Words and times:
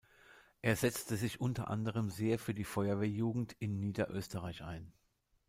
Er 0.63 0.75
setzte 0.75 1.15
sich 1.15 1.39
unter 1.41 1.67
anderem 1.69 2.09
sehr 2.09 2.39
für 2.39 2.55
die 2.55 2.63
Feuerwehrjugend 2.63 3.55
in 3.59 3.79
Niederösterreich 3.79 4.63
ein. 4.63 4.91